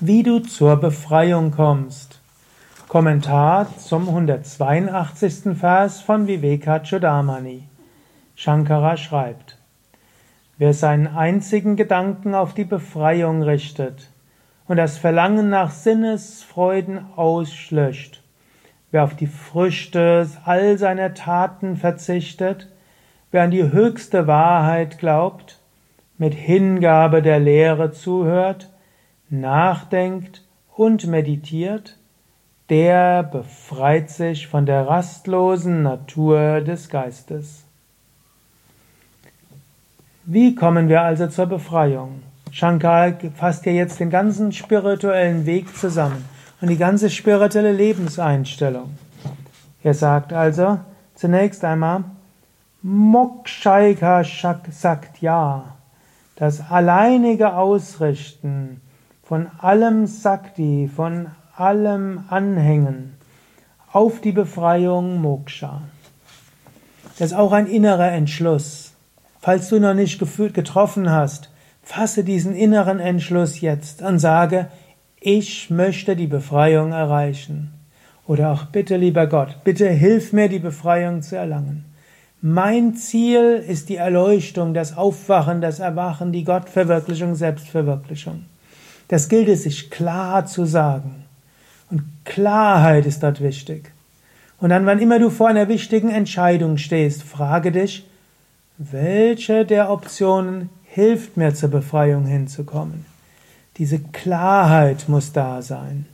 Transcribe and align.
Wie 0.00 0.22
du 0.22 0.38
zur 0.38 0.76
Befreiung 0.76 1.50
kommst. 1.50 2.20
Kommentar 2.86 3.66
zum 3.78 4.08
182. 4.08 5.58
Vers 5.58 6.00
von 6.00 6.28
Vivekachudamani. 6.28 7.64
Shankara 8.36 8.96
schreibt, 8.96 9.58
Wer 10.56 10.72
seinen 10.72 11.08
einzigen 11.08 11.74
Gedanken 11.74 12.36
auf 12.36 12.54
die 12.54 12.64
Befreiung 12.64 13.42
richtet 13.42 14.12
und 14.68 14.76
das 14.76 14.98
Verlangen 14.98 15.50
nach 15.50 15.72
Sinnesfreuden 15.72 17.04
auslöscht, 17.16 18.22
wer 18.92 19.02
auf 19.02 19.16
die 19.16 19.26
Früchte 19.26 20.30
all 20.44 20.78
seiner 20.78 21.14
Taten 21.14 21.76
verzichtet, 21.76 22.68
wer 23.32 23.42
an 23.42 23.50
die 23.50 23.72
höchste 23.72 24.28
Wahrheit 24.28 24.98
glaubt, 24.98 25.58
mit 26.18 26.34
Hingabe 26.34 27.20
der 27.20 27.40
Lehre 27.40 27.90
zuhört, 27.90 28.70
nachdenkt 29.30 30.42
und 30.76 31.06
meditiert, 31.06 31.96
der 32.68 33.22
befreit 33.22 34.10
sich 34.10 34.46
von 34.46 34.66
der 34.66 34.86
rastlosen 34.86 35.82
Natur 35.82 36.60
des 36.60 36.88
Geistes. 36.88 37.64
Wie 40.24 40.54
kommen 40.54 40.88
wir 40.88 41.02
also 41.02 41.26
zur 41.28 41.46
Befreiung? 41.46 42.22
Shankar 42.50 43.14
fasst 43.34 43.64
hier 43.64 43.72
jetzt 43.72 44.00
den 44.00 44.10
ganzen 44.10 44.52
spirituellen 44.52 45.46
Weg 45.46 45.74
zusammen 45.76 46.24
und 46.60 46.68
die 46.68 46.76
ganze 46.76 47.08
spirituelle 47.08 47.72
Lebenseinstellung. 47.72 48.90
Er 49.82 49.94
sagt 49.94 50.32
also 50.32 50.78
zunächst 51.14 51.64
einmal 51.64 52.04
Mokshaika 52.82 54.22
sagt 54.22 55.20
ja, 55.20 55.76
das 56.36 56.70
alleinige 56.70 57.54
Ausrichten 57.54 58.80
von 59.28 59.48
allem 59.58 60.06
Sakti, 60.06 60.88
von 60.88 61.26
allem 61.54 62.24
Anhängen 62.30 63.12
auf 63.92 64.22
die 64.22 64.32
Befreiung 64.32 65.20
Moksha. 65.20 65.82
Das 67.18 67.32
ist 67.32 67.36
auch 67.36 67.52
ein 67.52 67.66
innerer 67.66 68.10
Entschluss. 68.10 68.94
Falls 69.42 69.68
du 69.68 69.80
noch 69.80 69.92
nicht 69.92 70.18
gefühlt 70.18 70.54
getroffen 70.54 71.10
hast, 71.10 71.50
fasse 71.82 72.24
diesen 72.24 72.54
inneren 72.54 73.00
Entschluss 73.00 73.60
jetzt 73.60 74.00
und 74.00 74.18
sage, 74.18 74.68
ich 75.20 75.68
möchte 75.68 76.16
die 76.16 76.26
Befreiung 76.26 76.92
erreichen. 76.92 77.74
Oder 78.26 78.50
auch 78.50 78.64
bitte, 78.64 78.96
lieber 78.96 79.26
Gott, 79.26 79.58
bitte 79.62 79.90
hilf 79.90 80.32
mir, 80.32 80.48
die 80.48 80.58
Befreiung 80.58 81.20
zu 81.20 81.36
erlangen. 81.36 81.84
Mein 82.40 82.94
Ziel 82.94 83.62
ist 83.68 83.90
die 83.90 83.96
Erleuchtung, 83.96 84.72
das 84.72 84.96
Aufwachen, 84.96 85.60
das 85.60 85.80
Erwachen, 85.80 86.32
die 86.32 86.44
Gottverwirklichung, 86.44 87.34
Selbstverwirklichung. 87.34 88.46
Das 89.08 89.28
gilt 89.28 89.48
es 89.48 89.64
sich 89.64 89.90
klar 89.90 90.46
zu 90.46 90.64
sagen. 90.64 91.24
Und 91.90 92.02
Klarheit 92.24 93.06
ist 93.06 93.22
dort 93.22 93.42
wichtig. 93.42 93.90
Und 94.60 94.70
dann, 94.70 94.86
wann 94.86 94.98
immer 94.98 95.18
du 95.18 95.30
vor 95.30 95.48
einer 95.48 95.68
wichtigen 95.68 96.10
Entscheidung 96.10 96.76
stehst, 96.78 97.22
frage 97.22 97.72
dich, 97.72 98.06
welche 98.76 99.64
der 99.64 99.90
Optionen 99.90 100.68
hilft 100.84 101.36
mir 101.36 101.54
zur 101.54 101.70
Befreiung 101.70 102.26
hinzukommen? 102.26 103.06
Diese 103.76 103.98
Klarheit 103.98 105.08
muss 105.08 105.32
da 105.32 105.62
sein. 105.62 106.06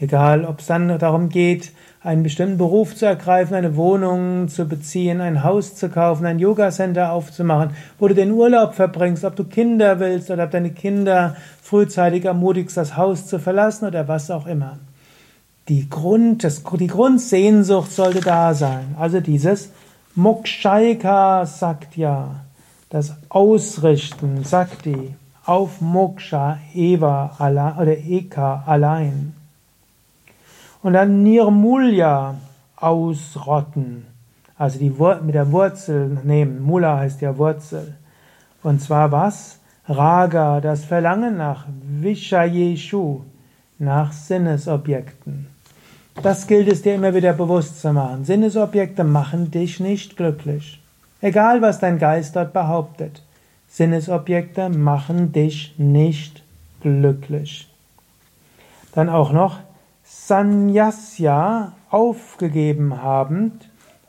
Egal, 0.00 0.46
ob 0.46 0.60
es 0.60 0.66
dann 0.66 0.98
darum 0.98 1.28
geht, 1.28 1.72
einen 2.02 2.22
bestimmten 2.22 2.56
Beruf 2.56 2.96
zu 2.96 3.04
ergreifen, 3.04 3.54
eine 3.54 3.76
Wohnung 3.76 4.48
zu 4.48 4.64
beziehen, 4.64 5.20
ein 5.20 5.44
Haus 5.44 5.74
zu 5.74 5.90
kaufen, 5.90 6.24
ein 6.24 6.38
Yoga-Center 6.38 7.12
aufzumachen, 7.12 7.72
wo 7.98 8.08
du 8.08 8.14
den 8.14 8.32
Urlaub 8.32 8.74
verbringst, 8.74 9.24
ob 9.24 9.36
du 9.36 9.44
Kinder 9.44 10.00
willst 10.00 10.30
oder 10.30 10.44
ob 10.44 10.50
deine 10.50 10.70
Kinder 10.70 11.36
frühzeitig 11.62 12.24
ermutigst, 12.24 12.78
das 12.78 12.96
Haus 12.96 13.26
zu 13.26 13.38
verlassen 13.38 13.86
oder 13.86 14.08
was 14.08 14.30
auch 14.30 14.46
immer. 14.46 14.78
Die, 15.68 15.90
Grund, 15.90 16.42
das, 16.44 16.62
die 16.64 16.86
Grundsehnsucht 16.86 17.92
sollte 17.92 18.20
da 18.20 18.54
sein. 18.54 18.94
Also 18.98 19.20
dieses 19.20 19.70
Mokshaika 20.14 21.44
Saktya, 21.44 22.36
das 22.88 23.12
Ausrichten, 23.28 24.44
Sakti, 24.44 25.14
auf 25.44 25.82
Moksha, 25.82 26.58
Eva 26.74 27.36
oder 27.78 27.98
Eka 27.98 28.64
allein. 28.66 29.34
Und 30.82 30.94
dann 30.94 31.22
Nirmulya 31.22 32.36
ausrotten. 32.76 34.06
Also 34.56 34.78
die 34.78 34.92
mit 35.22 35.34
der 35.34 35.52
Wurzel 35.52 36.18
nehmen. 36.22 36.62
Mula 36.62 36.98
heißt 36.98 37.20
ja 37.20 37.36
Wurzel. 37.38 37.94
Und 38.62 38.80
zwar 38.80 39.10
was? 39.10 39.58
Raga, 39.88 40.60
das 40.60 40.84
Verlangen 40.84 41.36
nach 41.36 41.66
Vishayeshu, 42.00 43.22
nach 43.78 44.12
Sinnesobjekten. 44.12 45.46
Das 46.22 46.46
gilt 46.46 46.68
es 46.68 46.82
dir 46.82 46.94
immer 46.94 47.14
wieder 47.14 47.32
bewusst 47.32 47.80
zu 47.80 47.92
machen. 47.92 48.24
Sinnesobjekte 48.24 49.04
machen 49.04 49.50
dich 49.50 49.80
nicht 49.80 50.16
glücklich. 50.16 50.80
Egal, 51.22 51.62
was 51.62 51.78
dein 51.80 51.98
Geist 51.98 52.36
dort 52.36 52.52
behauptet. 52.52 53.22
Sinnesobjekte 53.68 54.68
machen 54.68 55.32
dich 55.32 55.74
nicht 55.78 56.42
glücklich. 56.82 57.68
Dann 58.92 59.08
auch 59.08 59.32
noch 59.32 59.58
Sanyasya 60.30 61.72
aufgegeben 61.90 63.02
haben, 63.02 63.58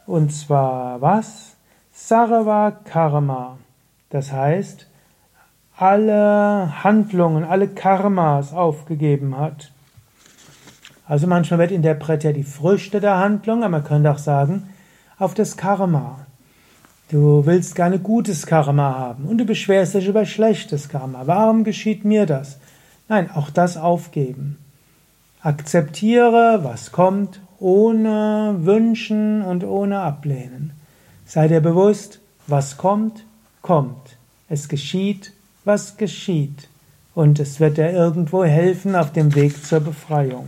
und 0.05 0.31
zwar 0.31 1.01
was? 1.01 1.55
Sarva 1.91 2.77
Karma. 2.83 3.57
Das 4.11 4.31
heißt, 4.31 4.85
alle 5.77 6.83
Handlungen, 6.83 7.43
alle 7.43 7.69
Karmas 7.69 8.53
aufgegeben 8.53 9.35
hat. 9.35 9.71
Also 11.07 11.25
manchmal 11.25 11.57
wird 11.61 11.71
interpretiert 11.71 12.35
die 12.35 12.43
Früchte 12.43 12.99
der 12.99 13.17
Handlung, 13.17 13.63
aber 13.63 13.79
man 13.79 13.83
könnte 13.83 14.11
auch 14.11 14.19
sagen, 14.19 14.69
auf 15.17 15.33
das 15.33 15.57
Karma. 15.57 16.27
Du 17.09 17.47
willst 17.47 17.73
gerne 17.73 17.97
gutes 17.97 18.45
Karma 18.45 18.95
haben 18.95 19.25
und 19.25 19.39
du 19.39 19.45
beschwerst 19.45 19.95
dich 19.95 20.07
über 20.07 20.27
schlechtes 20.27 20.87
Karma. 20.87 21.23
Warum 21.25 21.63
geschieht 21.63 22.05
mir 22.05 22.27
das? 22.27 22.59
Nein, 23.09 23.31
auch 23.31 23.49
das 23.49 23.75
aufgeben. 23.75 24.60
Akzeptiere, 25.43 26.59
was 26.63 26.91
kommt, 26.91 27.39
ohne 27.59 28.55
wünschen 28.59 29.41
und 29.41 29.63
ohne 29.63 30.01
ablehnen. 30.01 30.73
Sei 31.25 31.47
dir 31.47 31.61
bewusst, 31.61 32.19
was 32.47 32.77
kommt, 32.77 33.25
kommt. 33.61 34.17
Es 34.49 34.67
geschieht, 34.67 35.33
was 35.63 35.97
geschieht. 35.97 36.67
Und 37.15 37.39
es 37.39 37.59
wird 37.59 37.77
dir 37.77 37.91
irgendwo 37.91 38.43
helfen 38.43 38.95
auf 38.95 39.11
dem 39.11 39.33
Weg 39.35 39.65
zur 39.65 39.79
Befreiung. 39.79 40.47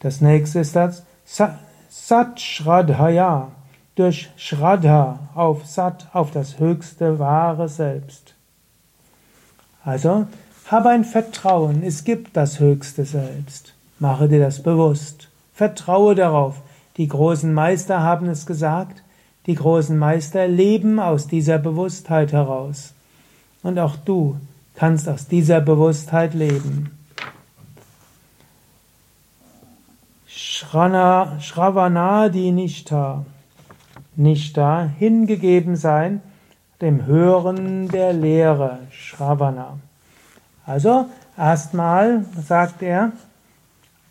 Das 0.00 0.20
nächste 0.20 0.60
ist 0.60 0.76
das 0.76 1.02
Sat 1.24 2.40
Shraddhaya, 2.40 3.50
durch 3.94 4.30
Shraddha 4.36 5.18
auf 5.34 5.66
Sat, 5.66 6.06
auf 6.12 6.30
das 6.30 6.58
höchste 6.60 7.18
wahre 7.18 7.68
Selbst. 7.68 8.34
Also, 9.84 10.26
habe 10.70 10.90
ein 10.90 11.04
Vertrauen, 11.04 11.82
es 11.82 12.04
gibt 12.04 12.36
das 12.36 12.60
höchste 12.60 13.04
Selbst. 13.04 13.74
Mache 13.98 14.28
dir 14.28 14.40
das 14.40 14.62
bewusst. 14.62 15.28
Vertraue 15.54 16.14
darauf. 16.14 16.60
Die 16.98 17.08
großen 17.08 17.52
Meister 17.52 18.02
haben 18.02 18.28
es 18.28 18.46
gesagt. 18.46 19.02
Die 19.46 19.54
großen 19.54 19.96
Meister 19.96 20.46
leben 20.46 21.00
aus 21.00 21.26
dieser 21.26 21.58
Bewusstheit 21.58 22.32
heraus. 22.32 22.92
Und 23.62 23.78
auch 23.78 23.96
du 23.96 24.36
kannst 24.74 25.08
aus 25.08 25.26
dieser 25.26 25.60
Bewusstheit 25.60 26.34
leben. 26.34 26.90
Shrana, 30.26 31.40
Shravanadi 31.40 32.52
Nishta. 32.52 33.24
Nishta, 34.16 34.90
hingegeben 34.98 35.76
sein 35.76 36.20
dem 36.80 37.06
Hören 37.06 37.88
der 37.88 38.12
Lehre. 38.12 38.78
Shravana. 38.90 39.78
Also, 40.68 41.06
erstmal 41.36 42.26
sagt 42.46 42.82
er, 42.82 43.12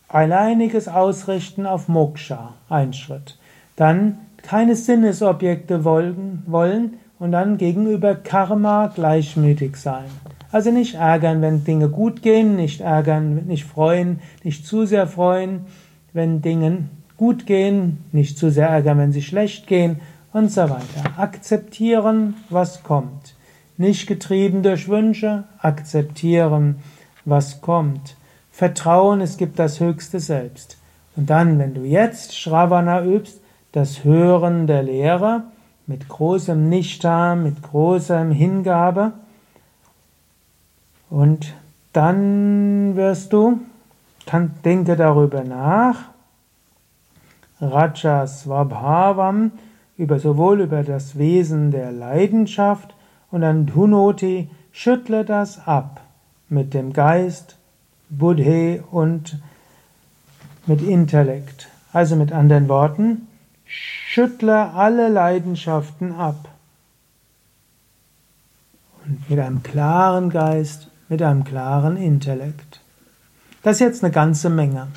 alleiniges 0.07 0.87
Ausrichten 0.87 1.67
auf 1.67 1.87
Moksha, 1.87 2.55
ein 2.67 2.93
Schritt. 2.93 3.37
Dann 3.75 4.17
keine 4.41 4.75
Sinnesobjekte 4.75 5.83
wollen, 5.83 6.41
wollen 6.47 6.95
und 7.19 7.31
dann 7.31 7.59
gegenüber 7.59 8.15
Karma 8.15 8.87
gleichmütig 8.87 9.77
sein. 9.77 10.05
Also 10.51 10.71
nicht 10.71 10.95
ärgern, 10.95 11.43
wenn 11.43 11.63
Dinge 11.63 11.89
gut 11.89 12.23
gehen, 12.23 12.55
nicht 12.55 12.81
ärgern, 12.81 13.45
nicht 13.45 13.65
freuen, 13.65 14.19
nicht 14.43 14.65
zu 14.65 14.87
sehr 14.87 15.05
freuen, 15.05 15.67
wenn 16.13 16.41
Dinge 16.41 16.85
gut 17.17 17.45
gehen, 17.45 18.03
nicht 18.11 18.37
zu 18.37 18.49
sehr 18.49 18.69
ärgern, 18.69 18.97
wenn 18.97 19.11
sie 19.11 19.21
schlecht 19.21 19.67
gehen 19.67 19.99
und 20.33 20.51
so 20.51 20.63
weiter. 20.63 21.17
Akzeptieren, 21.17 22.33
was 22.49 22.81
kommt. 22.81 23.36
Nicht 23.77 24.07
getrieben 24.07 24.63
durch 24.63 24.89
Wünsche, 24.89 25.43
akzeptieren, 25.59 26.79
was 27.25 27.61
kommt. 27.61 28.15
Vertrauen, 28.51 29.21
es 29.21 29.37
gibt 29.37 29.59
das 29.59 29.79
höchste 29.79 30.19
Selbst. 30.19 30.77
Und 31.15 31.29
dann, 31.29 31.59
wenn 31.59 31.73
du 31.73 31.81
jetzt 31.81 32.37
Shravana 32.37 33.03
übst, 33.03 33.39
das 33.71 34.03
Hören 34.03 34.65
der 34.65 34.81
Lehre 34.83 35.43
mit 35.85 36.07
großem 36.07 36.69
Nishta, 36.69 37.35
mit 37.35 37.61
großem 37.61 38.31
Hingabe 38.31 39.13
und 41.09 41.53
dann 41.93 42.95
wirst 42.95 43.33
du, 43.33 43.59
kann, 44.25 44.55
denke 44.65 44.95
darüber 44.95 45.43
nach, 45.43 46.09
Rajasvabhavam, 47.61 49.51
über 49.97 50.19
sowohl 50.19 50.61
über 50.61 50.83
das 50.83 51.17
Wesen 51.17 51.71
der 51.71 51.91
Leidenschaft 51.91 52.93
und 53.31 53.41
dann 53.41 53.65
Dhunoti, 53.65 54.49
schüttle 54.71 55.25
das 55.25 55.67
ab 55.67 56.01
mit 56.49 56.73
dem 56.73 56.93
Geist, 56.93 57.57
Buddhe 58.09 58.83
und 58.91 59.39
mit 60.65 60.81
Intellekt. 60.81 61.69
Also 61.93 62.15
mit 62.15 62.31
anderen 62.31 62.67
Worten, 62.67 63.27
schüttle 63.65 64.71
alle 64.73 65.09
Leidenschaften 65.09 66.13
ab. 66.13 66.49
Und 69.05 69.29
mit 69.29 69.39
einem 69.39 69.63
klaren 69.63 70.29
Geist, 70.29 70.87
mit 71.09 71.21
einem 71.21 71.43
klaren 71.43 71.97
Intellekt. 71.97 72.81
Das 73.63 73.77
ist 73.77 73.81
jetzt 73.81 74.03
eine 74.03 74.11
ganze 74.11 74.49
Menge. 74.49 74.87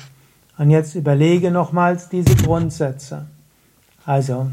Und 0.57 0.69
jetzt 0.69 0.95
überlege 0.95 1.49
nochmals 1.49 2.09
diese 2.09 2.35
Grundsätze. 2.35 3.25
Also, 4.05 4.51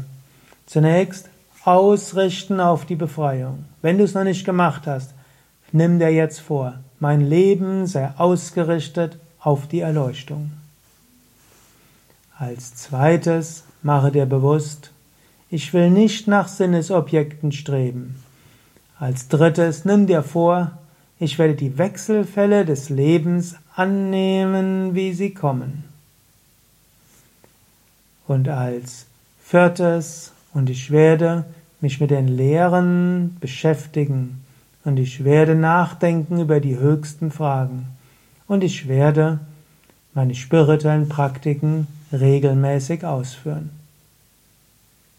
zunächst 0.65 1.28
ausrichten 1.63 2.59
auf 2.59 2.85
die 2.85 2.95
Befreiung. 2.95 3.65
Wenn 3.81 3.97
du 3.97 4.03
es 4.03 4.13
noch 4.13 4.23
nicht 4.23 4.45
gemacht 4.45 4.87
hast, 4.87 5.13
nimm 5.71 5.99
dir 5.99 6.11
jetzt 6.11 6.39
vor, 6.39 6.79
mein 6.99 7.21
Leben 7.21 7.87
sei 7.87 8.11
ausgerichtet 8.17 9.17
auf 9.39 9.67
die 9.67 9.79
Erleuchtung. 9.79 10.51
Als 12.37 12.75
zweites 12.75 13.63
mache 13.81 14.11
dir 14.11 14.25
bewusst, 14.25 14.91
ich 15.49 15.73
will 15.73 15.89
nicht 15.89 16.27
nach 16.27 16.47
Sinnesobjekten 16.47 17.51
streben. 17.51 18.23
Als 18.99 19.27
drittes 19.27 19.85
nimm 19.85 20.07
dir 20.07 20.23
vor, 20.23 20.71
ich 21.19 21.39
werde 21.39 21.55
die 21.55 21.77
Wechselfälle 21.77 22.65
des 22.65 22.89
Lebens 22.89 23.55
annehmen, 23.75 24.95
wie 24.95 25.13
sie 25.13 25.33
kommen. 25.33 25.83
Und 28.27 28.47
als 28.47 29.05
viertes, 29.43 30.31
und 30.53 30.69
ich 30.69 30.91
werde 30.91 31.45
mich 31.81 31.99
mit 31.99 32.11
den 32.11 32.27
Lehren 32.27 33.37
beschäftigen, 33.39 34.43
und 34.85 34.97
ich 34.97 35.23
werde 35.23 35.55
nachdenken 35.55 36.39
über 36.39 36.59
die 36.59 36.77
höchsten 36.77 37.31
Fragen, 37.31 37.87
und 38.47 38.63
ich 38.63 38.87
werde 38.87 39.39
meine 40.13 40.35
spirituellen 40.35 41.09
Praktiken 41.09 41.87
regelmäßig 42.11 43.05
ausführen. 43.05 43.78